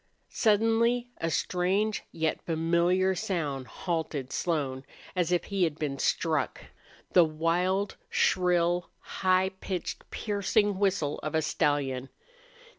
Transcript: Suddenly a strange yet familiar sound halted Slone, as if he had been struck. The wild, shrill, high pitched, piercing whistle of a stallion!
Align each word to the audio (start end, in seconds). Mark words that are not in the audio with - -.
Suddenly 0.29 1.11
a 1.17 1.29
strange 1.29 2.01
yet 2.11 2.41
familiar 2.41 3.13
sound 3.13 3.67
halted 3.67 4.33
Slone, 4.33 4.83
as 5.15 5.31
if 5.31 5.43
he 5.43 5.63
had 5.63 5.77
been 5.77 5.99
struck. 5.99 6.59
The 7.13 7.23
wild, 7.23 7.97
shrill, 8.09 8.89
high 8.97 9.49
pitched, 9.59 10.09
piercing 10.09 10.79
whistle 10.79 11.19
of 11.19 11.35
a 11.35 11.43
stallion! 11.43 12.09